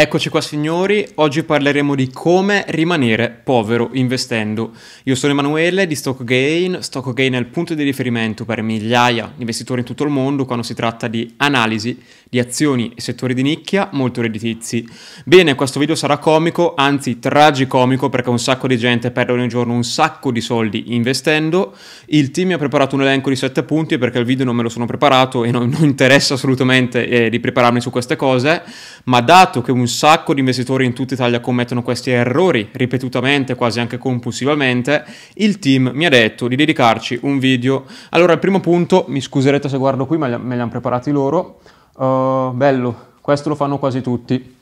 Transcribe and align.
Eccoci 0.00 0.28
qua 0.28 0.40
signori, 0.40 1.04
oggi 1.16 1.42
parleremo 1.42 1.96
di 1.96 2.08
come 2.12 2.64
rimanere 2.68 3.30
povero 3.30 3.90
investendo. 3.94 4.70
Io 5.02 5.16
sono 5.16 5.32
Emanuele 5.32 5.88
di 5.88 5.96
StockGain, 5.96 6.78
StockGain 6.80 7.32
è 7.32 7.38
il 7.38 7.46
punto 7.46 7.74
di 7.74 7.82
riferimento 7.82 8.44
per 8.44 8.62
migliaia 8.62 9.24
di 9.34 9.40
investitori 9.40 9.80
in 9.80 9.86
tutto 9.86 10.04
il 10.04 10.10
mondo 10.10 10.44
quando 10.44 10.62
si 10.62 10.74
tratta 10.74 11.08
di 11.08 11.34
analisi 11.38 12.00
di 12.30 12.38
azioni 12.38 12.92
e 12.94 13.00
settori 13.00 13.34
di 13.34 13.42
nicchia 13.42 13.88
molto 13.92 14.20
redditizi. 14.20 14.86
Bene, 15.24 15.54
questo 15.54 15.80
video 15.80 15.94
sarà 15.94 16.18
comico, 16.18 16.74
anzi 16.76 17.18
tragicomico 17.18 18.08
perché 18.08 18.28
un 18.28 18.38
sacco 18.38 18.68
di 18.68 18.76
gente 18.76 19.10
perde 19.10 19.32
ogni 19.32 19.48
giorno 19.48 19.72
un 19.72 19.82
sacco 19.82 20.30
di 20.30 20.40
soldi 20.40 20.94
investendo. 20.94 21.74
Il 22.06 22.30
team 22.30 22.48
mi 22.48 22.54
ha 22.54 22.58
preparato 22.58 22.94
un 22.94 23.02
elenco 23.02 23.30
di 23.30 23.36
7 23.36 23.62
punti 23.64 23.98
perché 23.98 24.18
il 24.18 24.24
video 24.26 24.44
non 24.44 24.54
me 24.54 24.62
lo 24.62 24.68
sono 24.68 24.86
preparato 24.86 25.42
e 25.42 25.50
non, 25.50 25.68
non 25.70 25.84
interessa 25.84 26.34
assolutamente 26.34 27.08
eh, 27.08 27.30
di 27.30 27.40
prepararmi 27.40 27.80
su 27.80 27.90
queste 27.90 28.14
cose, 28.14 28.62
ma 29.04 29.20
dato 29.20 29.62
che 29.62 29.72
un 29.72 29.87
sacco 29.88 30.34
di 30.34 30.40
investitori 30.40 30.84
in 30.84 30.92
tutta 30.92 31.14
Italia 31.14 31.40
commettono 31.40 31.82
questi 31.82 32.10
errori 32.10 32.68
ripetutamente, 32.72 33.54
quasi 33.54 33.80
anche 33.80 33.98
compulsivamente, 33.98 35.04
il 35.34 35.58
team 35.58 35.90
mi 35.94 36.06
ha 36.06 36.10
detto 36.10 36.48
di 36.48 36.56
dedicarci 36.56 37.20
un 37.22 37.38
video. 37.38 37.84
Allora, 38.10 38.32
il 38.32 38.38
primo 38.38 38.60
punto, 38.60 39.04
mi 39.08 39.20
scuserete 39.20 39.68
se 39.68 39.78
guardo 39.78 40.06
qui, 40.06 40.18
ma 40.18 40.28
me 40.36 40.54
li 40.54 40.60
hanno 40.60 40.70
preparati 40.70 41.10
loro. 41.10 41.60
Uh, 41.94 42.52
bello, 42.52 43.06
questo 43.20 43.48
lo 43.48 43.54
fanno 43.54 43.78
quasi 43.78 44.00
tutti 44.00 44.56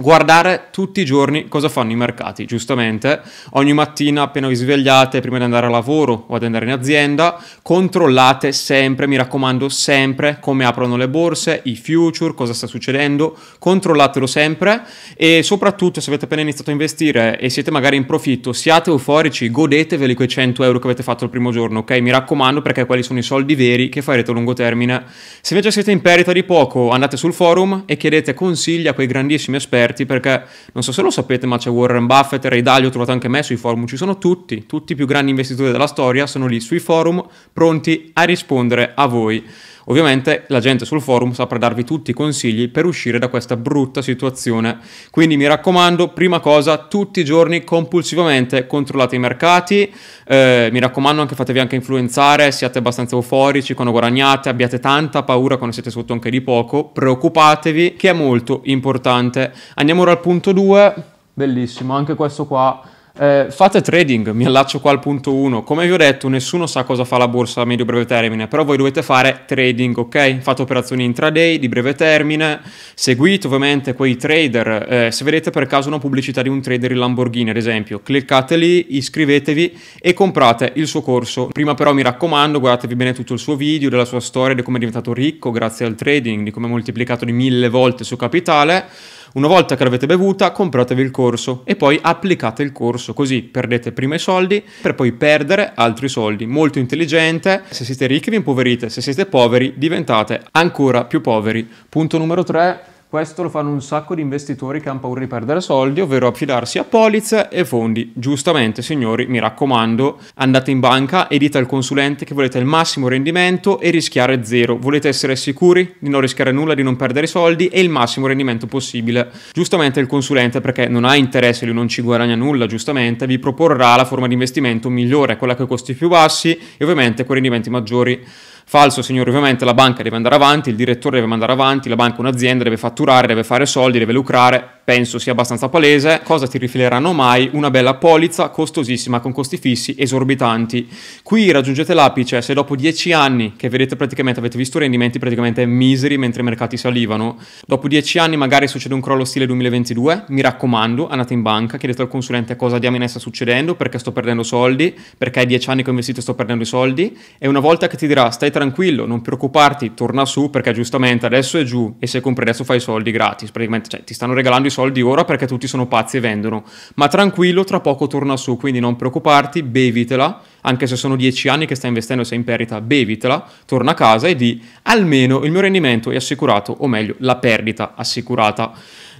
guardare 0.00 0.68
tutti 0.70 1.02
i 1.02 1.04
giorni 1.04 1.46
cosa 1.46 1.68
fanno 1.68 1.92
i 1.92 1.94
mercati, 1.94 2.46
giustamente. 2.46 3.20
Ogni 3.50 3.74
mattina 3.74 4.22
appena 4.22 4.48
vi 4.48 4.54
svegliate, 4.54 5.20
prima 5.20 5.36
di 5.36 5.44
andare 5.44 5.66
a 5.66 5.68
lavoro 5.68 6.24
o 6.28 6.34
ad 6.34 6.42
andare 6.42 6.64
in 6.64 6.72
azienda, 6.72 7.38
controllate 7.62 8.52
sempre, 8.52 9.06
mi 9.06 9.16
raccomando, 9.16 9.68
sempre 9.68 10.38
come 10.40 10.64
aprono 10.64 10.96
le 10.96 11.08
borse, 11.08 11.60
i 11.64 11.76
future, 11.76 12.34
cosa 12.34 12.54
sta 12.54 12.66
succedendo, 12.66 13.36
controllatelo 13.58 14.26
sempre 14.26 14.82
e 15.16 15.42
soprattutto 15.42 16.00
se 16.00 16.08
avete 16.08 16.24
appena 16.24 16.40
iniziato 16.40 16.70
a 16.70 16.72
investire 16.72 17.38
e 17.38 17.50
siete 17.50 17.70
magari 17.70 17.96
in 17.96 18.06
profitto, 18.06 18.54
siate 18.54 18.88
euforici, 18.88 19.50
godeteveli 19.50 20.14
quei 20.14 20.28
100 20.28 20.64
euro 20.64 20.78
che 20.78 20.86
avete 20.86 21.02
fatto 21.02 21.24
il 21.24 21.30
primo 21.30 21.50
giorno, 21.50 21.80
ok? 21.80 21.90
Mi 22.00 22.10
raccomando 22.10 22.62
perché 22.62 22.86
quelli 22.86 23.02
sono 23.02 23.18
i 23.18 23.22
soldi 23.22 23.54
veri 23.54 23.90
che 23.90 24.00
farete 24.00 24.30
a 24.30 24.34
lungo 24.34 24.54
termine. 24.54 25.04
Se 25.42 25.52
invece 25.52 25.70
siete 25.70 25.90
in 25.90 26.00
perdita 26.00 26.32
di 26.32 26.42
poco, 26.42 26.88
andate 26.90 27.18
sul 27.18 27.34
forum 27.34 27.82
e 27.84 27.98
chiedete 27.98 28.32
consigli 28.32 28.86
a 28.86 28.94
quei 28.94 29.06
grandissimi 29.06 29.56
esperti 29.56 29.88
esperti 29.90 30.06
perché 30.06 30.44
non 30.72 30.82
so 30.82 30.92
se 30.92 31.02
lo 31.02 31.10
sapete 31.10 31.46
ma 31.46 31.58
c'è 31.58 31.68
Warren 31.68 32.06
Buffett, 32.06 32.44
Ray 32.44 32.62
Dalio, 32.62 32.90
trovate 32.90 33.12
anche 33.12 33.28
me 33.28 33.42
sui 33.42 33.56
forum, 33.56 33.86
ci 33.86 33.96
sono 33.96 34.18
tutti, 34.18 34.66
tutti 34.66 34.92
i 34.92 34.96
più 34.96 35.06
grandi 35.06 35.30
investitori 35.30 35.70
della 35.70 35.86
storia 35.86 36.26
sono 36.26 36.46
lì 36.46 36.60
sui 36.60 36.78
forum 36.78 37.24
pronti 37.52 38.10
a 38.14 38.22
rispondere 38.22 38.92
a 38.94 39.06
voi. 39.06 39.44
Ovviamente 39.86 40.44
la 40.48 40.60
gente 40.60 40.84
sul 40.84 41.00
forum 41.00 41.32
saprà 41.32 41.58
darvi 41.58 41.84
tutti 41.84 42.10
i 42.10 42.14
consigli 42.14 42.68
per 42.68 42.84
uscire 42.84 43.18
da 43.18 43.28
questa 43.28 43.56
brutta 43.56 44.02
situazione. 44.02 44.78
Quindi 45.10 45.36
mi 45.36 45.46
raccomando, 45.46 46.08
prima 46.08 46.40
cosa, 46.40 46.78
tutti 46.78 47.20
i 47.20 47.24
giorni 47.24 47.64
compulsivamente 47.64 48.66
controllate 48.66 49.16
i 49.16 49.18
mercati, 49.18 49.92
eh, 50.26 50.68
mi 50.70 50.80
raccomando 50.80 51.22
anche 51.22 51.34
fatevi 51.34 51.58
anche 51.58 51.76
influenzare, 51.76 52.52
siate 52.52 52.78
abbastanza 52.78 53.16
euforici 53.16 53.74
quando 53.74 53.92
guadagnate, 53.92 54.48
abbiate 54.48 54.78
tanta 54.78 55.22
paura 55.22 55.56
quando 55.56 55.74
siete 55.74 55.90
sotto 55.90 56.12
anche 56.12 56.30
di 56.30 56.40
poco, 56.40 56.84
preoccupatevi 56.86 57.94
che 57.96 58.10
è 58.10 58.12
molto 58.12 58.60
importante. 58.64 59.52
Andiamo 59.74 60.02
ora 60.02 60.12
al 60.12 60.20
punto 60.20 60.52
2, 60.52 60.94
bellissimo, 61.34 61.94
anche 61.94 62.14
questo 62.14 62.46
qua 62.46 62.98
eh, 63.18 63.46
fate 63.50 63.80
trading, 63.80 64.30
mi 64.30 64.44
allaccio 64.44 64.80
qua 64.80 64.90
al 64.92 65.00
punto 65.00 65.34
1. 65.34 65.62
Come 65.62 65.86
vi 65.86 65.92
ho 65.92 65.96
detto, 65.96 66.28
nessuno 66.28 66.66
sa 66.66 66.84
cosa 66.84 67.04
fa 67.04 67.18
la 67.18 67.28
borsa 67.28 67.62
a 67.62 67.64
medio-breve 67.64 68.04
termine, 68.04 68.48
però 68.48 68.64
voi 68.64 68.76
dovete 68.76 69.02
fare 69.02 69.42
trading, 69.46 69.96
ok? 69.96 70.38
Fate 70.38 70.62
operazioni 70.62 71.04
intraday 71.04 71.58
di 71.58 71.68
breve 71.68 71.94
termine, 71.94 72.60
seguite 72.94 73.46
ovviamente 73.46 73.94
quei 73.94 74.16
trader. 74.16 74.86
Eh, 74.88 75.10
se 75.10 75.24
vedete 75.24 75.50
per 75.50 75.66
caso 75.66 75.88
una 75.88 75.98
pubblicità 75.98 76.42
di 76.42 76.48
un 76.48 76.60
trader 76.60 76.92
in 76.92 76.98
Lamborghini, 76.98 77.50
ad 77.50 77.56
esempio, 77.56 78.00
cliccate 78.00 78.56
lì, 78.56 78.96
iscrivetevi 78.96 79.78
e 80.00 80.14
comprate 80.14 80.72
il 80.76 80.86
suo 80.86 81.02
corso. 81.02 81.46
Prima 81.46 81.74
però 81.74 81.92
mi 81.92 82.02
raccomando, 82.02 82.60
guardatevi 82.60 82.94
bene 82.94 83.12
tutto 83.12 83.32
il 83.32 83.38
suo 83.38 83.56
video, 83.56 83.90
della 83.90 84.04
sua 84.04 84.20
storia, 84.20 84.54
di 84.54 84.62
come 84.62 84.76
è 84.76 84.78
diventato 84.78 85.12
ricco 85.12 85.50
grazie 85.50 85.84
al 85.84 85.94
trading, 85.94 86.44
di 86.44 86.50
come 86.50 86.66
ha 86.66 86.70
moltiplicato 86.70 87.24
di 87.24 87.32
mille 87.32 87.68
volte 87.68 88.02
il 88.02 88.06
suo 88.06 88.16
capitale 88.16 88.86
una 89.34 89.46
volta 89.46 89.76
che 89.76 89.84
l'avete 89.84 90.06
bevuta, 90.06 90.50
compratevi 90.50 91.02
il 91.02 91.10
corso 91.10 91.62
e 91.64 91.76
poi 91.76 91.98
applicate 92.00 92.62
il 92.62 92.72
corso, 92.72 93.14
così 93.14 93.42
perdete 93.42 93.92
prima 93.92 94.16
i 94.16 94.18
soldi 94.18 94.64
per 94.82 94.94
poi 94.94 95.12
perdere 95.12 95.72
altri 95.74 96.08
soldi. 96.08 96.46
Molto 96.46 96.78
intelligente, 96.78 97.62
se 97.68 97.84
siete 97.84 98.06
ricchi 98.06 98.30
vi 98.30 98.36
impoverite, 98.36 98.88
se 98.88 99.00
siete 99.00 99.26
poveri 99.26 99.74
diventate 99.76 100.42
ancora 100.52 101.04
più 101.04 101.20
poveri. 101.20 101.68
Punto 101.88 102.18
numero 102.18 102.42
3 102.42 102.89
questo 103.10 103.42
lo 103.42 103.48
fanno 103.48 103.70
un 103.70 103.82
sacco 103.82 104.14
di 104.14 104.20
investitori 104.22 104.80
che 104.80 104.88
hanno 104.88 105.00
paura 105.00 105.18
di 105.18 105.26
perdere 105.26 105.60
soldi, 105.60 106.00
ovvero 106.00 106.28
affidarsi 106.28 106.78
a 106.78 106.84
polizze 106.84 107.48
e 107.48 107.64
fondi. 107.64 108.12
Giustamente, 108.14 108.82
signori, 108.82 109.26
mi 109.26 109.40
raccomando, 109.40 110.20
andate 110.34 110.70
in 110.70 110.78
banca 110.78 111.26
e 111.26 111.36
dite 111.36 111.58
al 111.58 111.66
consulente 111.66 112.24
che 112.24 112.34
volete 112.34 112.58
il 112.58 112.66
massimo 112.66 113.08
rendimento 113.08 113.80
e 113.80 113.90
rischiare 113.90 114.44
zero. 114.44 114.78
Volete 114.78 115.08
essere 115.08 115.34
sicuri 115.34 115.96
di 115.98 116.08
non 116.08 116.20
rischiare 116.20 116.52
nulla, 116.52 116.74
di 116.74 116.84
non 116.84 116.94
perdere 116.94 117.26
soldi 117.26 117.66
e 117.66 117.80
il 117.80 117.88
massimo 117.88 118.28
rendimento 118.28 118.68
possibile. 118.68 119.28
Giustamente 119.52 119.98
il 119.98 120.06
consulente, 120.06 120.60
perché 120.60 120.86
non 120.86 121.04
ha 121.04 121.16
interesse, 121.16 121.64
lui 121.64 121.74
non 121.74 121.88
ci 121.88 122.02
guadagna 122.02 122.36
nulla, 122.36 122.66
giustamente, 122.66 123.26
vi 123.26 123.40
proporrà 123.40 123.96
la 123.96 124.04
forma 124.04 124.28
di 124.28 124.34
investimento 124.34 124.88
migliore, 124.88 125.36
quella 125.36 125.56
che 125.56 125.66
costi 125.66 125.94
più 125.94 126.06
bassi 126.06 126.56
e 126.76 126.84
ovviamente 126.84 127.24
con 127.24 127.34
rendimenti 127.34 127.70
maggiori. 127.70 128.24
Falso, 128.70 129.02
signori, 129.02 129.30
ovviamente 129.30 129.64
la 129.64 129.74
banca 129.74 130.04
deve 130.04 130.14
andare 130.14 130.36
avanti, 130.36 130.70
il 130.70 130.76
direttore 130.76 131.18
deve 131.18 131.32
andare 131.32 131.50
avanti, 131.50 131.88
la 131.88 131.96
banca 131.96 132.18
è 132.18 132.20
un'azienda, 132.20 132.62
deve 132.62 132.76
fatturare, 132.76 133.26
deve 133.26 133.42
fare 133.42 133.66
soldi, 133.66 133.98
deve 133.98 134.12
lucrare, 134.12 134.79
penso 134.90 135.20
sia 135.20 135.30
abbastanza 135.30 135.68
palese. 135.68 136.20
Cosa 136.24 136.48
ti 136.48 136.58
rifileranno 136.58 137.12
mai? 137.12 137.48
Una 137.52 137.70
bella 137.70 137.94
polizza 137.94 138.48
costosissima 138.48 139.20
con 139.20 139.30
costi 139.30 139.56
fissi 139.56 139.94
esorbitanti. 139.96 140.88
Qui 141.22 141.52
raggiungete 141.52 141.94
l'apice 141.94 142.42
se 142.42 142.54
dopo 142.54 142.74
dieci 142.74 143.12
anni 143.12 143.52
che 143.54 143.68
vedete 143.68 143.94
praticamente, 143.94 144.40
avete 144.40 144.58
visto 144.58 144.80
rendimenti 144.80 145.20
praticamente 145.20 145.64
miseri 145.64 146.18
mentre 146.18 146.40
i 146.42 146.44
mercati 146.44 146.76
salivano, 146.76 147.38
dopo 147.68 147.86
dieci 147.86 148.18
anni 148.18 148.36
magari 148.36 148.66
succede 148.66 148.92
un 148.92 149.00
crollo 149.00 149.24
stile 149.24 149.46
2022, 149.46 150.24
mi 150.30 150.40
raccomando, 150.40 151.08
andate 151.08 151.34
in 151.34 151.42
banca, 151.42 151.78
chiedete 151.78 152.02
al 152.02 152.08
consulente 152.08 152.56
cosa 152.56 152.80
diamine 152.80 153.06
sta 153.06 153.20
succedendo, 153.20 153.76
perché 153.76 154.00
sto 154.00 154.10
perdendo 154.10 154.42
soldi, 154.42 154.92
perché 155.16 155.38
ai 155.38 155.46
dieci 155.46 155.70
anni 155.70 155.82
che 155.82 155.86
ho 155.86 155.92
investito 155.92 156.20
sto 156.20 156.34
perdendo 156.34 156.64
i 156.64 156.66
soldi 156.66 157.16
e 157.38 157.46
una 157.46 157.60
volta 157.60 157.86
che 157.86 157.96
ti 157.96 158.08
dirà 158.08 158.28
stai 158.30 158.50
tranquillo, 158.50 159.06
non 159.06 159.22
preoccuparti, 159.22 159.94
torna 159.94 160.24
su 160.24 160.50
perché 160.50 160.72
giustamente 160.72 161.26
adesso 161.26 161.58
è 161.58 161.62
giù 161.62 161.94
e 162.00 162.08
se 162.08 162.20
compri 162.20 162.42
adesso 162.42 162.64
fai 162.64 162.78
i 162.78 162.80
soldi 162.80 163.12
gratis, 163.12 163.52
praticamente 163.52 163.88
cioè, 163.88 164.02
ti 164.02 164.14
stanno 164.14 164.34
regalando 164.34 164.66
i 164.66 164.70
soldi 164.70 164.78
soldi 164.80 165.02
ora 165.02 165.24
perché 165.24 165.46
tutti 165.46 165.66
sono 165.66 165.86
pazzi 165.86 166.16
e 166.16 166.20
vendono, 166.20 166.64
ma 166.94 167.06
tranquillo, 167.08 167.64
tra 167.64 167.80
poco 167.80 168.06
torna 168.06 168.36
su, 168.38 168.56
quindi 168.56 168.80
non 168.80 168.96
preoccuparti, 168.96 169.62
bevitela, 169.62 170.40
anche 170.62 170.86
se 170.86 170.96
sono 170.96 171.16
dieci 171.16 171.48
anni 171.48 171.66
che 171.66 171.74
stai 171.74 171.88
investendo 171.88 172.22
e 172.22 172.24
sei 172.24 172.38
in 172.38 172.44
perdita, 172.44 172.80
bevitela, 172.80 173.46
torna 173.66 173.90
a 173.90 173.94
casa 173.94 174.26
e 174.26 174.34
di 174.34 174.62
almeno 174.84 175.44
il 175.44 175.50
mio 175.50 175.60
rendimento 175.60 176.10
è 176.10 176.16
assicurato, 176.16 176.74
o 176.78 176.86
meglio, 176.86 177.14
la 177.18 177.36
perdita 177.36 177.92
assicurata. 177.94 178.72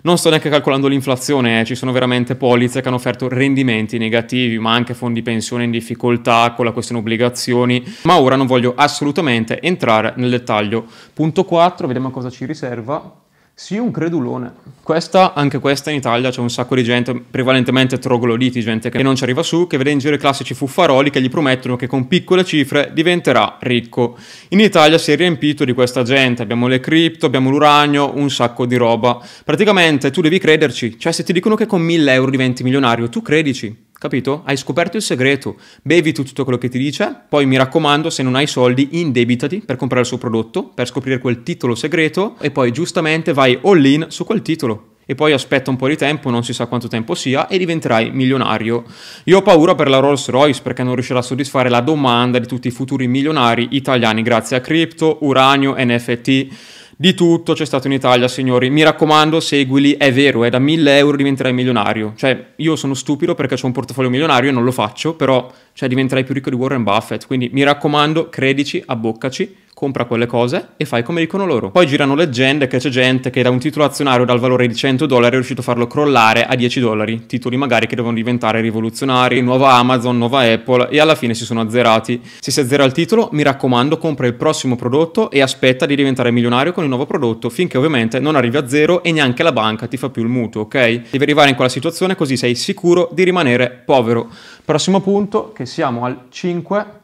Non 0.03 0.17
sto 0.17 0.31
neanche 0.31 0.49
calcolando 0.49 0.89
l'inflazione, 0.89 1.61
eh. 1.61 1.65
ci 1.67 1.75
sono 1.75 1.93
veramente 1.93 2.35
polizze 2.35 2.81
che 2.81 2.89
hanno 2.89 2.97
offerto 2.97 3.29
rendimenti 3.29 3.99
negativi, 3.99 4.59
ma 4.59 4.73
anche 4.73 4.95
fondi 4.95 5.21
pensione 5.21 5.65
in 5.65 5.71
difficoltà 5.71 6.55
con 6.57 6.65
la 6.65 6.73
questione 6.73 7.03
obbligazioni, 7.03 7.85
ma 8.05 8.19
ora 8.19 8.35
non 8.35 8.47
voglio 8.47 8.73
assolutamente 8.75 9.61
entrare 9.61 10.15
nel 10.17 10.31
dettaglio. 10.31 10.87
Punto 11.13 11.45
4, 11.45 11.87
vediamo 11.87 12.11
cosa 12.11 12.31
ci 12.31 12.47
riserva. 12.47 13.29
Sì, 13.63 13.77
un 13.77 13.91
credulone. 13.91 14.55
Questa, 14.83 15.35
anche 15.35 15.59
questa 15.59 15.91
in 15.91 15.97
Italia 15.97 16.31
c'è 16.31 16.41
un 16.41 16.49
sacco 16.49 16.75
di 16.75 16.83
gente, 16.83 17.15
prevalentemente 17.15 17.99
trogloditi, 17.99 18.63
gente 18.63 18.89
che 18.89 19.03
non 19.03 19.17
ci 19.17 19.23
arriva 19.23 19.43
su, 19.43 19.67
che 19.67 19.77
vede 19.77 19.91
in 19.91 19.99
giro 19.99 20.15
i 20.15 20.19
classici 20.19 20.55
fuffaroli 20.55 21.11
che 21.11 21.21
gli 21.21 21.29
promettono 21.29 21.77
che 21.77 21.87
con 21.87 22.09
piccole 22.09 22.43
cifre 22.43 22.91
diventerà 22.95 23.59
ricco. 23.61 24.17
In 24.49 24.61
Italia 24.61 24.97
si 24.97 25.13
è 25.13 25.17
riempito 25.17 25.67
di 25.67 25.75
questa 25.75 26.03
gente, 26.05 26.41
abbiamo 26.41 26.69
le 26.69 26.81
cripto, 26.81 27.27
abbiamo 27.27 27.51
l'uranio, 27.51 28.17
un 28.17 28.31
sacco 28.31 28.65
di 28.65 28.77
roba. 28.77 29.21
Praticamente 29.45 30.11
tu 30.11 30.23
devi 30.23 30.39
crederci, 30.39 30.99
cioè 30.99 31.13
se 31.13 31.23
ti 31.23 31.35
dicono 31.35 31.55
che 31.55 31.67
con 31.67 31.83
1000 31.83 32.15
euro 32.15 32.31
diventi 32.31 32.63
milionario, 32.63 33.11
tu 33.11 33.21
credici. 33.21 33.89
Capito? 34.01 34.41
Hai 34.47 34.57
scoperto 34.57 34.97
il 34.97 35.03
segreto. 35.03 35.57
Bevi 35.83 36.13
tutto 36.13 36.45
quello 36.45 36.57
che 36.57 36.71
ti 36.71 36.79
dice, 36.79 37.15
poi 37.29 37.45
mi 37.45 37.59
raccomando, 37.59 38.09
se 38.09 38.23
non 38.23 38.35
hai 38.35 38.47
soldi, 38.47 38.89
indebitati 38.93 39.59
per 39.61 39.77
comprare 39.77 40.05
il 40.05 40.09
suo 40.09 40.17
prodotto, 40.17 40.65
per 40.65 40.87
scoprire 40.87 41.19
quel 41.19 41.43
titolo 41.43 41.75
segreto 41.75 42.37
e 42.41 42.51
poi 42.51 42.73
giustamente 42.73 43.35
vai 43.35 43.59
all 43.63 43.85
in 43.85 44.07
su 44.09 44.25
quel 44.25 44.41
titolo. 44.41 44.95
E 45.05 45.15
poi 45.15 45.33
aspetta 45.33 45.69
un 45.69 45.77
po' 45.77 45.87
di 45.87 45.99
tempo, 45.99 46.31
non 46.31 46.43
si 46.43 46.55
sa 46.55 46.65
quanto 46.65 46.89
tempo 46.89 47.15
sia, 47.15 47.47
e 47.47 47.59
diventerai 47.59 48.11
milionario. 48.11 48.85
Io 49.25 49.37
ho 49.37 49.43
paura 49.43 49.75
per 49.75 49.91
la 49.91 49.99
Rolls 49.99 50.29
Royce 50.29 50.63
perché 50.63 50.83
non 50.83 50.95
riuscirà 50.95 51.19
a 51.19 51.23
soddisfare 51.23 51.69
la 51.69 51.81
domanda 51.81 52.39
di 52.39 52.47
tutti 52.47 52.69
i 52.69 52.71
futuri 52.71 53.07
milionari 53.07 53.69
italiani 53.73 54.23
grazie 54.23 54.57
a 54.57 54.61
cripto, 54.63 55.19
uranio, 55.21 55.75
NFT 55.77 56.79
di 57.01 57.15
tutto 57.15 57.55
c'è 57.55 57.65
stato 57.65 57.87
in 57.87 57.95
Italia, 57.95 58.29
signori. 58.29 58.69
Mi 58.69 58.83
raccomando, 58.83 59.41
seguili, 59.41 59.93
è 59.93 60.13
vero, 60.13 60.45
è 60.45 60.51
da 60.51 60.59
1000 60.59 60.99
euro 60.99 61.17
diventerai 61.17 61.51
milionario. 61.51 62.13
Cioè, 62.15 62.49
io 62.57 62.77
sono 62.77 62.93
stupido 62.93 63.35
perché 63.35 63.55
ho 63.55 63.65
un 63.65 63.73
portafoglio 63.73 64.11
milionario 64.11 64.51
e 64.51 64.53
non 64.53 64.65
lo 64.65 64.71
faccio, 64.71 65.15
però 65.15 65.51
cioè, 65.73 65.89
diventerai 65.89 66.25
più 66.25 66.35
ricco 66.35 66.51
di 66.51 66.57
Warren 66.57 66.83
Buffett. 66.83 67.27
Quindi 67.27 67.49
mi 67.55 67.63
raccomando, 67.63 68.29
credici, 68.29 68.83
abboccaci 68.85 69.57
compra 69.81 70.05
quelle 70.05 70.27
cose 70.27 70.73
e 70.77 70.85
fai 70.85 71.03
come 71.03 71.21
dicono 71.21 71.47
loro. 71.47 71.71
Poi 71.71 71.87
girano 71.87 72.15
leggende 72.15 72.67
che 72.67 72.77
c'è 72.77 72.91
gente 72.91 73.31
che 73.31 73.41
da 73.41 73.49
un 73.49 73.59
titolo 73.59 73.87
azionario 73.87 74.27
dal 74.27 74.39
valore 74.39 74.67
di 74.67 74.75
100 74.75 75.07
dollari 75.07 75.31
è 75.31 75.35
riuscito 75.37 75.63
a 75.63 75.65
farlo 75.65 75.87
crollare 75.87 76.45
a 76.45 76.55
10 76.55 76.81
dollari, 76.81 77.25
titoli 77.25 77.57
magari 77.57 77.87
che 77.87 77.97
devono 77.97 78.15
diventare 78.15 78.61
rivoluzionari, 78.61 79.41
nuova 79.41 79.73
Amazon, 79.73 80.19
nuova 80.19 80.41
Apple 80.41 80.91
e 80.91 81.01
alla 81.01 81.15
fine 81.15 81.33
si 81.33 81.47
sono 81.47 81.63
azzerati. 81.63 82.21
Se 82.41 82.51
si 82.51 82.61
azzera 82.61 82.85
il 82.85 82.93
titolo, 82.93 83.31
mi 83.33 83.43
raccomando, 83.43 83.97
compra 83.97 84.27
il 84.27 84.35
prossimo 84.35 84.77
prodotto 84.77 85.31
e 85.31 85.41
aspetta 85.41 85.87
di 85.87 85.97
diventare 85.97 86.31
milionario 86.31 86.75
con 86.75 86.83
il 86.83 86.91
nuovo 86.91 87.07
prodotto 87.07 87.49
finché 87.49 87.79
ovviamente 87.79 88.21
non 88.21 88.37
arrivi 88.37 88.59
a 88.59 88.69
zero 88.69 89.03
e 89.03 89.13
neanche 89.13 89.43
la 89.43 89.53
banca 89.53 89.87
ti 89.87 89.97
fa 89.97 90.11
più 90.11 90.21
il 90.21 90.29
mutuo, 90.29 90.63
ok? 90.63 91.09
Devi 91.11 91.23
arrivare 91.23 91.49
in 91.49 91.55
quella 91.55 91.71
situazione 91.71 92.15
così 92.15 92.37
sei 92.37 92.55
sicuro 92.55 93.09
di 93.15 93.25
rimanere 93.25 93.81
povero. 93.83 94.29
Prossimo 94.63 95.01
punto, 95.01 95.53
che 95.55 95.65
siamo 95.65 96.05
al 96.05 96.25
5 96.29 97.00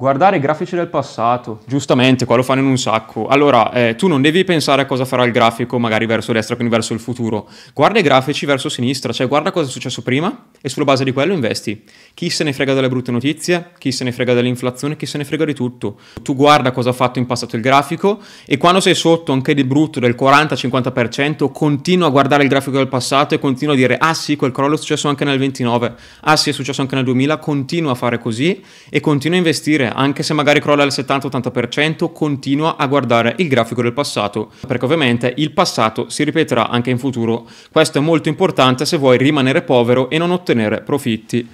Guardare 0.00 0.38
i 0.38 0.40
grafici 0.40 0.76
del 0.76 0.88
passato, 0.88 1.60
giustamente, 1.66 2.24
qua 2.24 2.36
lo 2.36 2.42
fanno 2.42 2.62
in 2.62 2.68
un 2.68 2.78
sacco. 2.78 3.26
Allora, 3.26 3.70
eh, 3.70 3.96
tu 3.96 4.08
non 4.08 4.22
devi 4.22 4.44
pensare 4.44 4.80
a 4.80 4.86
cosa 4.86 5.04
farà 5.04 5.24
il 5.24 5.30
grafico 5.30 5.78
magari 5.78 6.06
verso 6.06 6.32
destra, 6.32 6.54
quindi 6.54 6.72
verso 6.72 6.94
il 6.94 7.00
futuro. 7.00 7.46
Guarda 7.74 7.98
i 7.98 8.02
grafici 8.02 8.46
verso 8.46 8.70
sinistra, 8.70 9.12
cioè 9.12 9.28
guarda 9.28 9.50
cosa 9.52 9.68
è 9.68 9.70
successo 9.70 10.00
prima 10.00 10.46
e 10.58 10.70
sulla 10.70 10.86
base 10.86 11.04
di 11.04 11.12
quello 11.12 11.34
investi. 11.34 11.84
Chi 12.14 12.30
se 12.30 12.44
ne 12.44 12.54
frega 12.54 12.72
delle 12.72 12.88
brutte 12.88 13.10
notizie, 13.10 13.72
chi 13.76 13.92
se 13.92 14.04
ne 14.04 14.12
frega 14.12 14.32
dell'inflazione, 14.32 14.96
chi 14.96 15.04
se 15.04 15.18
ne 15.18 15.24
frega 15.24 15.44
di 15.44 15.52
tutto. 15.52 15.98
Tu 16.22 16.34
guarda 16.34 16.70
cosa 16.70 16.88
ha 16.88 16.94
fatto 16.94 17.18
in 17.18 17.26
passato 17.26 17.56
il 17.56 17.60
grafico 17.60 18.20
e 18.46 18.56
quando 18.56 18.80
sei 18.80 18.94
sotto 18.94 19.32
anche 19.32 19.52
di 19.52 19.64
brutto 19.64 20.00
del 20.00 20.16
40-50%, 20.18 21.52
continua 21.52 22.06
a 22.06 22.10
guardare 22.10 22.44
il 22.44 22.48
grafico 22.48 22.78
del 22.78 22.88
passato 22.88 23.34
e 23.34 23.38
continua 23.38 23.74
a 23.74 23.76
dire 23.76 23.98
ah 23.98 24.14
sì, 24.14 24.36
quel 24.36 24.50
crollo 24.50 24.76
è 24.76 24.78
successo 24.78 25.08
anche 25.08 25.26
nel 25.26 25.38
29, 25.38 25.94
ah 26.22 26.36
sì, 26.36 26.48
è 26.48 26.52
successo 26.54 26.80
anche 26.80 26.94
nel 26.94 27.04
2000, 27.04 27.36
continua 27.36 27.90
a 27.92 27.94
fare 27.94 28.18
così 28.18 28.64
e 28.88 29.00
continua 29.00 29.36
a 29.36 29.40
investire 29.40 29.88
anche 29.94 30.22
se 30.22 30.34
magari 30.34 30.60
crolla 30.60 30.82
al 30.82 30.88
70-80%, 30.88 32.12
continua 32.12 32.76
a 32.76 32.86
guardare 32.86 33.34
il 33.38 33.48
grafico 33.48 33.82
del 33.82 33.92
passato, 33.92 34.50
perché 34.66 34.84
ovviamente 34.84 35.32
il 35.36 35.52
passato 35.52 36.08
si 36.08 36.24
ripeterà 36.24 36.68
anche 36.68 36.90
in 36.90 36.98
futuro. 36.98 37.46
Questo 37.70 37.98
è 37.98 38.00
molto 38.00 38.28
importante 38.28 38.84
se 38.84 38.96
vuoi 38.96 39.18
rimanere 39.18 39.62
povero 39.62 40.10
e 40.10 40.18
non 40.18 40.30
ottenere 40.30 40.82
profitti. 40.82 41.48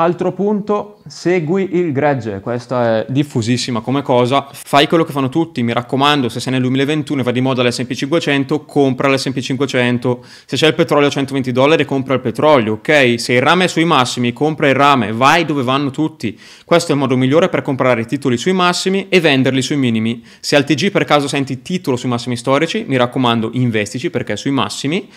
Altro 0.00 0.30
punto, 0.30 0.98
segui 1.08 1.70
il 1.72 1.90
gregge, 1.90 2.38
questa 2.38 2.98
è 2.98 3.06
diffusissima 3.08 3.80
come 3.80 4.00
cosa, 4.02 4.46
fai 4.52 4.86
quello 4.86 5.02
che 5.02 5.10
fanno 5.10 5.28
tutti, 5.28 5.60
mi 5.64 5.72
raccomando, 5.72 6.28
se 6.28 6.38
sei 6.38 6.52
nel 6.52 6.60
2021 6.60 7.20
e 7.20 7.24
va 7.24 7.32
di 7.32 7.40
moda 7.40 7.64
l'S&P 7.64 7.92
500, 7.94 8.64
compra 8.64 9.08
l'S&P 9.08 9.40
500, 9.40 10.24
se 10.44 10.54
c'è 10.54 10.68
il 10.68 10.74
petrolio 10.74 11.08
a 11.08 11.10
120 11.10 11.50
dollari, 11.50 11.84
compra 11.84 12.14
il 12.14 12.20
petrolio, 12.20 12.74
ok? 12.74 13.14
Se 13.18 13.32
il 13.32 13.42
rame 13.42 13.64
è 13.64 13.66
sui 13.66 13.84
massimi, 13.84 14.32
compra 14.32 14.68
il 14.68 14.76
rame, 14.76 15.10
vai 15.10 15.44
dove 15.44 15.64
vanno 15.64 15.90
tutti. 15.90 16.38
Questo 16.64 16.92
è 16.92 16.94
il 16.94 17.00
modo 17.00 17.16
migliore 17.16 17.48
per 17.48 17.62
comprare 17.62 18.06
titoli 18.06 18.36
sui 18.36 18.52
massimi 18.52 19.08
e 19.08 19.18
venderli 19.18 19.62
sui 19.62 19.76
minimi. 19.78 20.22
Se 20.38 20.54
al 20.54 20.62
TG 20.62 20.92
per 20.92 21.06
caso 21.06 21.26
senti 21.26 21.60
titolo 21.60 21.96
sui 21.96 22.08
massimi 22.08 22.36
storici, 22.36 22.84
mi 22.86 22.96
raccomando, 22.96 23.50
investici 23.54 24.10
perché 24.10 24.34
è 24.34 24.36
sui 24.36 24.52
massimi. 24.52 25.08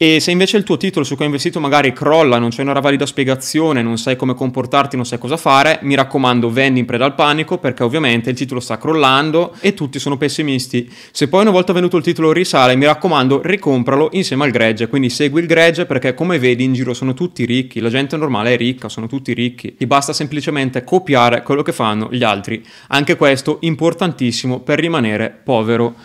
E 0.00 0.20
se 0.20 0.30
invece 0.30 0.56
il 0.56 0.62
tuo 0.62 0.76
titolo 0.76 1.04
su 1.04 1.14
cui 1.14 1.24
hai 1.24 1.30
investito 1.30 1.58
magari 1.58 1.92
crolla, 1.92 2.38
non 2.38 2.50
c'è 2.50 2.62
una 2.62 2.78
valida 2.78 3.04
spiegazione, 3.04 3.82
non 3.82 3.98
sai 3.98 4.14
come 4.14 4.32
comportarti, 4.32 4.94
non 4.94 5.04
sai 5.04 5.18
cosa 5.18 5.36
fare, 5.36 5.80
mi 5.82 5.96
raccomando 5.96 6.48
vendi 6.50 6.78
in 6.78 6.86
preda 6.86 7.04
al 7.04 7.16
panico 7.16 7.58
perché 7.58 7.82
ovviamente 7.82 8.30
il 8.30 8.36
titolo 8.36 8.60
sta 8.60 8.78
crollando 8.78 9.54
e 9.58 9.74
tutti 9.74 9.98
sono 9.98 10.16
pessimisti. 10.16 10.88
Se 11.10 11.26
poi 11.26 11.40
una 11.40 11.50
volta 11.50 11.72
venuto 11.72 11.96
il 11.96 12.04
titolo 12.04 12.30
risale, 12.30 12.76
mi 12.76 12.84
raccomando 12.84 13.40
ricompralo 13.42 14.10
insieme 14.12 14.44
al 14.44 14.52
gregge, 14.52 14.86
quindi 14.86 15.10
segui 15.10 15.40
il 15.40 15.48
gregge 15.48 15.84
perché 15.84 16.14
come 16.14 16.38
vedi 16.38 16.62
in 16.62 16.74
giro 16.74 16.94
sono 16.94 17.12
tutti 17.12 17.44
ricchi, 17.44 17.80
la 17.80 17.90
gente 17.90 18.16
normale 18.16 18.54
è 18.54 18.56
ricca, 18.56 18.88
sono 18.88 19.08
tutti 19.08 19.34
ricchi, 19.34 19.74
ti 19.74 19.86
basta 19.88 20.12
semplicemente 20.12 20.84
copiare 20.84 21.42
quello 21.42 21.62
che 21.62 21.72
fanno 21.72 22.06
gli 22.12 22.22
altri. 22.22 22.64
Anche 22.90 23.16
questo 23.16 23.56
importantissimo 23.62 24.60
per 24.60 24.78
rimanere 24.78 25.36
povero. 25.42 25.96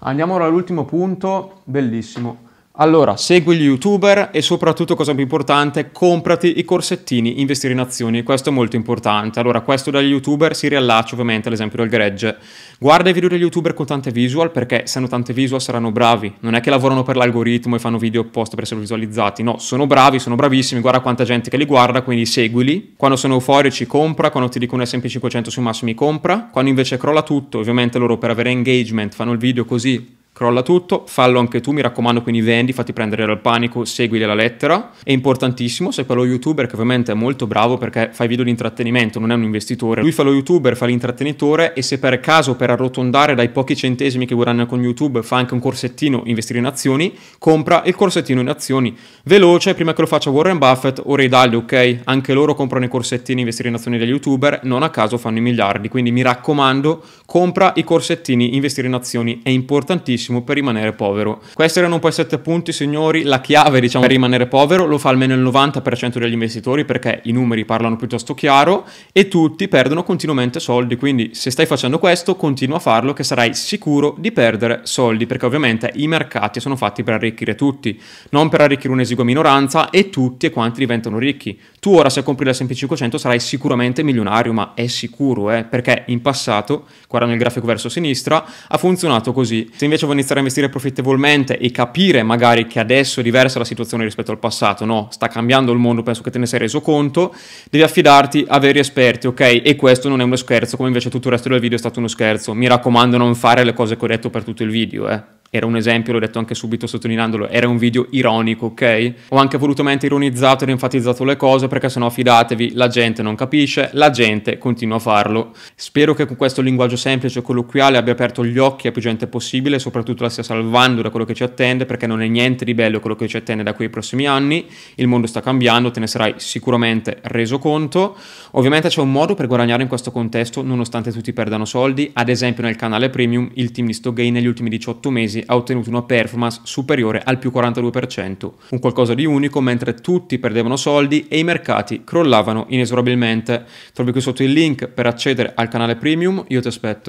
Andiamo 0.00 0.34
ora 0.34 0.44
all'ultimo 0.44 0.84
punto, 0.84 1.62
bellissimo 1.64 2.46
allora, 2.80 3.16
segui 3.16 3.56
gli 3.56 3.64
youtuber 3.64 4.28
e 4.32 4.40
soprattutto, 4.40 4.94
cosa 4.94 5.12
più 5.12 5.22
importante, 5.22 5.90
comprati 5.90 6.58
i 6.58 6.64
corsettini 6.64 7.40
investire 7.40 7.72
in 7.72 7.80
azioni, 7.80 8.22
questo 8.22 8.50
è 8.50 8.52
molto 8.52 8.76
importante. 8.76 9.40
Allora, 9.40 9.62
questo 9.62 9.90
dagli 9.90 10.10
youtuber 10.10 10.54
si 10.54 10.68
riallaccia 10.68 11.14
ovviamente 11.14 11.48
all'esempio 11.48 11.78
del 11.78 11.88
gregge. 11.88 12.36
Guarda 12.78 13.10
i 13.10 13.12
video 13.12 13.28
degli 13.28 13.40
youtuber 13.40 13.74
con 13.74 13.84
tante 13.84 14.12
visual 14.12 14.52
perché 14.52 14.86
se 14.86 14.98
hanno 14.98 15.08
tante 15.08 15.32
visual 15.32 15.60
saranno 15.60 15.90
bravi. 15.90 16.34
Non 16.38 16.54
è 16.54 16.60
che 16.60 16.70
lavorano 16.70 17.02
per 17.02 17.16
l'algoritmo 17.16 17.74
e 17.74 17.80
fanno 17.80 17.98
video 17.98 18.20
apposta 18.20 18.54
per 18.54 18.62
essere 18.62 18.78
visualizzati, 18.78 19.42
no, 19.42 19.58
sono 19.58 19.88
bravi, 19.88 20.20
sono 20.20 20.36
bravissimi, 20.36 20.80
guarda 20.80 21.00
quanta 21.00 21.24
gente 21.24 21.50
che 21.50 21.56
li 21.56 21.66
guarda, 21.66 22.02
quindi 22.02 22.26
seguili. 22.26 22.94
Quando 22.96 23.16
sono 23.16 23.34
euforici 23.34 23.88
compra, 23.88 24.30
quando 24.30 24.48
ti 24.50 24.60
dicono 24.60 24.84
SMP 24.84 25.06
500 25.06 25.50
sui 25.50 25.62
massimi 25.62 25.94
compra, 25.94 26.48
quando 26.52 26.70
invece 26.70 26.96
crolla 26.96 27.22
tutto, 27.22 27.58
ovviamente 27.58 27.98
loro 27.98 28.18
per 28.18 28.30
avere 28.30 28.50
engagement 28.50 29.14
fanno 29.14 29.32
il 29.32 29.38
video 29.38 29.64
così 29.64 30.17
crolla 30.38 30.62
tutto, 30.62 31.02
fallo 31.08 31.40
anche 31.40 31.60
tu, 31.60 31.72
mi 31.72 31.82
raccomando, 31.82 32.22
quindi 32.22 32.40
vendi, 32.42 32.72
fatti 32.72 32.92
prendere 32.92 33.26
dal 33.26 33.40
panico, 33.40 33.84
segui 33.84 34.20
la 34.20 34.36
lettera. 34.36 34.92
È 35.02 35.10
importantissimo, 35.10 35.90
sei 35.90 36.06
quello 36.06 36.24
youtuber 36.24 36.68
che 36.68 36.74
ovviamente 36.74 37.10
è 37.10 37.14
molto 37.16 37.48
bravo 37.48 37.76
perché 37.76 38.10
fai 38.12 38.28
video 38.28 38.44
di 38.44 38.50
intrattenimento, 38.50 39.18
non 39.18 39.32
è 39.32 39.34
un 39.34 39.42
investitore. 39.42 40.00
Lui 40.00 40.12
fa 40.12 40.22
lo 40.22 40.32
youtuber, 40.32 40.76
fa 40.76 40.86
l'intrattenitore 40.86 41.72
e 41.72 41.82
se 41.82 41.98
per 41.98 42.20
caso 42.20 42.54
per 42.54 42.70
arrotondare 42.70 43.34
dai 43.34 43.48
pochi 43.48 43.74
centesimi 43.74 44.26
che 44.26 44.36
guadagna 44.36 44.66
con 44.66 44.80
YouTube 44.80 45.24
fa 45.24 45.38
anche 45.38 45.54
un 45.54 45.60
corsettino 45.60 46.22
investire 46.26 46.60
in 46.60 46.66
azioni, 46.66 47.12
compra 47.40 47.82
il 47.86 47.96
corsettino 47.96 48.40
in 48.40 48.48
azioni. 48.48 48.96
Veloce, 49.24 49.74
prima 49.74 49.92
che 49.92 50.02
lo 50.02 50.06
faccia 50.06 50.30
Warren 50.30 50.58
Buffett 50.58 51.02
o 51.04 51.16
Ray 51.16 51.26
Dalio, 51.26 51.58
ok? 51.58 52.02
Anche 52.04 52.32
loro 52.32 52.54
comprano 52.54 52.84
i 52.84 52.88
corsettini 52.88 53.40
investire 53.40 53.70
in 53.70 53.74
azioni 53.74 53.98
degli 53.98 54.10
youtuber, 54.10 54.60
non 54.62 54.84
a 54.84 54.90
caso 54.90 55.18
fanno 55.18 55.38
i 55.38 55.40
miliardi, 55.42 55.88
quindi 55.88 56.12
mi 56.12 56.22
raccomando, 56.22 57.02
compra 57.26 57.72
i 57.74 57.82
corsettini 57.82 58.54
investire 58.54 58.86
in 58.86 58.94
azioni, 58.94 59.40
è 59.42 59.48
importantissimo 59.48 60.26
tantissimo 60.28 60.42
per 60.42 60.54
rimanere 60.56 60.92
povero. 60.92 61.40
Questi 61.54 61.78
erano 61.78 61.94
un 61.94 62.00
po' 62.00 62.08
i 62.08 62.12
sette 62.12 62.38
punti, 62.38 62.72
signori. 62.72 63.22
La 63.22 63.40
chiave, 63.40 63.80
diciamo, 63.80 64.04
per 64.04 64.12
rimanere 64.12 64.46
povero 64.46 64.86
lo 64.86 64.98
fa 64.98 65.08
almeno 65.08 65.34
il 65.34 65.42
90% 65.42 66.18
degli 66.18 66.32
investitori 66.32 66.84
perché 66.84 67.20
i 67.24 67.32
numeri 67.32 67.64
parlano 67.64 67.96
piuttosto 67.96 68.34
chiaro 68.34 68.86
e 69.12 69.28
tutti 69.28 69.68
perdono 69.68 70.02
continuamente 70.02 70.60
soldi. 70.60 70.96
Quindi, 70.96 71.30
se 71.34 71.50
stai 71.50 71.66
facendo 71.66 71.98
questo, 71.98 72.36
continua 72.36 72.76
a 72.76 72.80
farlo 72.80 73.12
che 73.12 73.24
sarai 73.24 73.54
sicuro 73.54 74.14
di 74.18 74.30
perdere 74.30 74.80
soldi 74.84 75.26
perché 75.26 75.46
ovviamente 75.46 75.90
i 75.94 76.06
mercati 76.06 76.60
sono 76.60 76.76
fatti 76.76 77.02
per 77.02 77.14
arricchire 77.14 77.54
tutti, 77.54 78.00
non 78.30 78.48
per 78.48 78.60
arricchire 78.60 78.92
un'esigua 78.92 79.24
minoranza 79.24 79.90
e 79.90 80.10
tutti 80.10 80.46
e 80.46 80.50
quanti 80.50 80.80
diventano 80.80 81.18
ricchi. 81.18 81.58
Tu 81.80 81.94
ora 81.94 82.10
se 82.10 82.22
compri 82.22 82.48
l'S&P 82.48 82.72
500 82.72 83.18
sarai 83.18 83.40
sicuramente 83.40 84.02
milionario, 84.02 84.52
ma 84.52 84.72
è 84.74 84.86
sicuro, 84.86 85.50
eh, 85.50 85.64
perché 85.64 86.04
in 86.08 86.20
passato, 86.20 86.86
guarda 87.08 87.28
nel 87.28 87.38
grafico 87.38 87.66
verso 87.66 87.88
sinistra, 87.88 88.44
ha 88.66 88.76
funzionato 88.76 89.32
così. 89.32 89.70
Se 89.74 89.84
invece 89.84 90.06
iniziare 90.18 90.40
a 90.40 90.42
investire 90.42 90.68
profittevolmente 90.68 91.58
e 91.58 91.70
capire 91.70 92.22
magari 92.22 92.66
che 92.66 92.78
adesso 92.78 93.20
è 93.20 93.22
diversa 93.22 93.58
la 93.58 93.64
situazione 93.64 94.04
rispetto 94.04 94.30
al 94.30 94.38
passato, 94.38 94.84
no, 94.84 95.08
sta 95.10 95.28
cambiando 95.28 95.72
il 95.72 95.78
mondo, 95.78 96.02
penso 96.02 96.22
che 96.22 96.30
te 96.30 96.38
ne 96.38 96.46
sei 96.46 96.58
reso 96.58 96.80
conto, 96.80 97.34
devi 97.70 97.84
affidarti 97.84 98.44
a 98.46 98.58
veri 98.58 98.78
esperti, 98.78 99.26
ok? 99.26 99.62
E 99.64 99.76
questo 99.76 100.08
non 100.08 100.20
è 100.20 100.24
uno 100.24 100.36
scherzo, 100.36 100.76
come 100.76 100.88
invece 100.88 101.10
tutto 101.10 101.28
il 101.28 101.34
resto 101.34 101.48
del 101.48 101.60
video 101.60 101.76
è 101.76 101.80
stato 101.80 101.98
uno 101.98 102.08
scherzo. 102.08 102.54
Mi 102.54 102.66
raccomando 102.66 103.16
non 103.16 103.34
fare 103.34 103.64
le 103.64 103.72
cose 103.72 103.96
che 103.96 104.04
ho 104.04 104.08
detto 104.08 104.30
per 104.30 104.44
tutto 104.44 104.62
il 104.62 104.70
video, 104.70 105.08
eh 105.08 105.37
era 105.50 105.64
un 105.64 105.76
esempio, 105.76 106.12
l'ho 106.12 106.18
detto 106.18 106.38
anche 106.38 106.54
subito 106.54 106.86
sottolineandolo, 106.86 107.48
era 107.48 107.66
un 107.68 107.78
video 107.78 108.06
ironico, 108.10 108.66
ok? 108.66 109.14
Ho 109.28 109.36
anche 109.36 109.56
volutamente 109.56 110.04
ironizzato 110.04 110.64
ed 110.64 110.70
enfatizzato 110.70 111.24
le 111.24 111.36
cose 111.36 111.68
perché 111.68 111.88
sennò 111.88 112.10
fidatevi, 112.10 112.74
la 112.74 112.88
gente 112.88 113.22
non 113.22 113.34
capisce, 113.34 113.88
la 113.92 114.10
gente 114.10 114.58
continua 114.58 114.96
a 114.96 115.00
farlo. 115.00 115.54
Spero 115.74 116.12
che 116.12 116.26
con 116.26 116.36
questo 116.36 116.60
linguaggio 116.60 116.96
semplice 116.96 117.38
e 117.38 117.42
colloquiale 117.42 117.96
abbia 117.96 118.12
aperto 118.12 118.44
gli 118.44 118.58
occhi 118.58 118.88
a 118.88 118.92
più 118.92 119.00
gente 119.00 119.26
possibile 119.26 119.78
soprattutto 119.78 120.22
la 120.22 120.28
stia 120.28 120.42
salvando 120.42 121.00
da 121.00 121.08
quello 121.08 121.24
che 121.24 121.34
ci 121.34 121.42
attende 121.42 121.86
perché 121.86 122.06
non 122.06 122.20
è 122.20 122.26
niente 122.26 122.66
di 122.66 122.74
bello 122.74 123.00
quello 123.00 123.16
che 123.16 123.26
ci 123.26 123.38
attende 123.38 123.62
da 123.62 123.72
quei 123.72 123.88
prossimi 123.88 124.26
anni, 124.26 124.66
il 124.96 125.06
mondo 125.06 125.26
sta 125.26 125.40
cambiando, 125.40 125.90
te 125.90 126.00
ne 126.00 126.06
sarai 126.06 126.34
sicuramente 126.36 127.20
reso 127.22 127.58
conto. 127.58 128.16
Ovviamente 128.52 128.88
c'è 128.88 129.00
un 129.00 129.10
modo 129.10 129.34
per 129.34 129.46
guadagnare 129.46 129.82
in 129.82 129.88
questo 129.88 130.10
contesto 130.10 130.62
nonostante 130.62 131.10
tutti 131.10 131.32
perdano 131.32 131.64
soldi, 131.64 132.10
ad 132.12 132.28
esempio 132.28 132.62
nel 132.62 132.76
canale 132.76 133.08
premium 133.08 133.48
il 133.54 133.70
team 133.70 133.86
di 133.86 133.94
Stogain 133.94 134.32
negli 134.34 134.46
ultimi 134.46 134.68
18 134.68 135.10
mesi 135.10 135.37
mesi 135.38 135.42
ha 135.46 135.56
ottenuto 135.56 135.90
una 135.90 136.02
performance 136.02 136.60
superiore 136.64 137.22
al 137.24 137.38
più 137.38 137.50
42%, 137.54 138.50
un 138.70 138.78
qualcosa 138.78 139.14
di 139.14 139.24
unico 139.24 139.60
mentre 139.60 139.94
tutti 139.94 140.38
perdevano 140.38 140.76
soldi 140.76 141.26
e 141.28 141.38
i 141.38 141.44
mercati 141.44 142.02
crollavano 142.04 142.66
inesorabilmente. 142.68 143.64
Trovi 143.92 144.12
qui 144.12 144.20
sotto 144.20 144.42
il 144.42 144.52
link 144.52 144.88
per 144.88 145.06
accedere 145.06 145.52
al 145.54 145.68
canale 145.68 145.96
premium, 145.96 146.44
io 146.48 146.60
ti 146.60 146.68
aspetto. 146.68 147.06